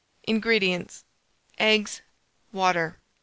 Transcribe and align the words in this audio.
INGREDIENTS. 0.27 1.03
Eggs, 1.59 2.01
water. 2.51 2.97